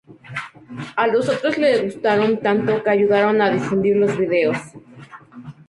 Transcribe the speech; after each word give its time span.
A 0.95 1.05
los 1.05 1.29
otros 1.29 1.59
le 1.59 1.83
gustaron 1.83 2.39
tanto 2.39 2.83
que 2.83 2.89
ayudaron 2.89 3.39
a 3.39 3.51
difundir 3.51 3.97
los 3.97 4.17
vídeos. 4.17 4.57